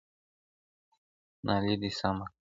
[1.45, 2.35] نالي دي سمه کړه.